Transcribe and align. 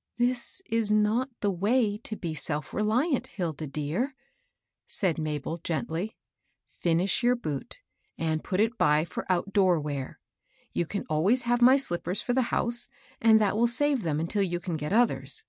"This 0.18 0.62
is 0.68 0.90
not 0.90 1.30
the 1.42 1.50
way 1.52 1.96
to 1.98 2.16
be 2.16 2.34
self 2.34 2.74
reliant, 2.74 3.28
Hilda 3.28 3.68
dear," 3.68 4.16
said 4.88 5.16
Mabel, 5.16 5.58
gently." 5.62 6.16
Finish 6.80 7.22
your 7.22 7.36
boot, 7.36 7.82
and 8.18 8.42
put 8.42 8.58
it 8.58 8.76
by 8.78 9.04
for 9.04 9.24
out 9.30 9.52
door 9.52 9.78
wear. 9.78 10.18
You 10.72 10.86
can 10.86 11.04
always 11.08 11.42
have 11.42 11.62
my 11.62 11.76
slippers 11.76 12.20
for 12.20 12.32
the 12.32 12.50
house, 12.50 12.88
and 13.20 13.40
that 13.40 13.56
will 13.56 13.68
save 13.68 14.02
them 14.02 14.18
until 14.18 14.42
you 14.42 14.58
can 14.58 14.76
get 14.76 14.92
others." 14.92 15.44